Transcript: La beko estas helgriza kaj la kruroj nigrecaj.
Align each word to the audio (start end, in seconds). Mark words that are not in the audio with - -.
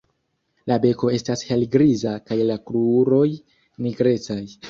La 0.69 0.77
beko 0.85 1.09
estas 1.17 1.43
helgriza 1.49 2.15
kaj 2.31 2.39
la 2.53 2.57
kruroj 2.71 3.27
nigrecaj. 3.87 4.43